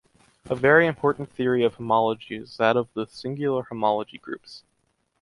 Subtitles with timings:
[0.45, 4.63] A very important theory of homology is that of the singular homology groups.